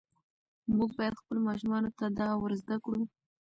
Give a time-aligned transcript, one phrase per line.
[0.75, 3.01] موږ باید خپلو ماشومانو ته دا ور زده کړو.